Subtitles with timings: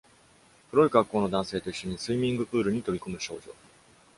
[0.71, 3.43] 黒い格好の男性と一緒にスイミングプールに飛び込む少女。